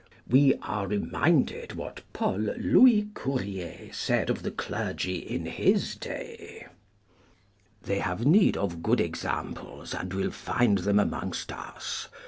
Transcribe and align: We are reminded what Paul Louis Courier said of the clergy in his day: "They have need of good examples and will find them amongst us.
We 0.27 0.55
are 0.63 0.87
reminded 0.87 1.73
what 1.73 2.01
Paul 2.11 2.39
Louis 2.57 3.09
Courier 3.13 3.91
said 3.93 4.31
of 4.31 4.41
the 4.41 4.49
clergy 4.49 5.17
in 5.19 5.45
his 5.45 5.93
day: 5.95 6.65
"They 7.83 7.99
have 7.99 8.25
need 8.25 8.57
of 8.57 8.81
good 8.81 8.99
examples 8.99 9.93
and 9.93 10.11
will 10.11 10.31
find 10.31 10.79
them 10.79 10.97
amongst 10.99 11.51
us. 11.51 12.07